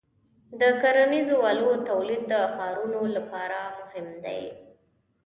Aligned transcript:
د 0.59 0.61
کرنیزو 0.81 1.37
آلو 1.49 1.71
تولید 1.89 2.21
د 2.31 2.33
ښارونو 2.53 3.01
لپاره 3.15 3.59
مهم 3.79 4.07
دی. 4.25 4.41